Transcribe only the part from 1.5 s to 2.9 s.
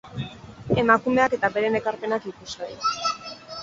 beren ekarpenak ikusgai.